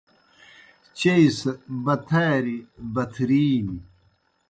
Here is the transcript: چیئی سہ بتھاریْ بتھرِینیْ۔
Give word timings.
چیئی 0.97 1.27
سہ 1.37 1.51
بتھاریْ 1.85 2.57
بتھرِینیْ۔ 2.93 3.77